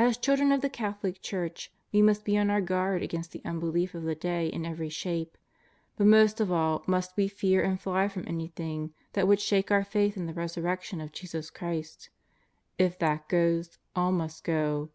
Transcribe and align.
As 0.00 0.16
children 0.16 0.50
of 0.50 0.62
the 0.62 0.68
Catholic 0.68 1.22
Church, 1.22 1.70
we 1.92 2.02
must 2.02 2.24
be 2.24 2.36
on 2.36 2.50
our 2.50 2.60
guard 2.60 3.04
against 3.04 3.30
the 3.30 3.40
unbelief 3.44 3.94
of 3.94 4.02
the 4.02 4.16
day 4.16 4.48
in 4.48 4.66
every 4.66 4.88
shape. 4.88 5.38
But 5.96 6.08
most 6.08 6.40
of 6.40 6.50
all 6.50 6.82
must 6.88 7.16
we 7.16 7.28
fear 7.28 7.62
and 7.62 7.80
fly 7.80 8.08
from 8.08 8.24
anything 8.26 8.94
that 9.12 9.26
w^ould 9.26 9.38
shake 9.38 9.70
our 9.70 9.84
faith 9.84 10.16
in 10.16 10.26
the 10.26 10.34
Resurrec 10.34 10.80
tion 10.82 11.00
of 11.00 11.12
Jesus 11.12 11.50
Christ. 11.50 12.10
If 12.78 12.98
that 12.98 13.28
goes, 13.28 13.78
all 13.94 14.10
must 14.10 14.42
go. 14.42 14.90